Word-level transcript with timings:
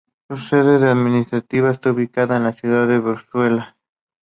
Su 0.27 0.35
sede 0.35 0.83
administrativa 0.89 1.69
está 1.69 1.91
ubicada 1.91 2.35
en 2.37 2.45
la 2.45 2.53
ciudad 2.53 2.87
de 2.87 2.97
Bruselas. 2.97 3.75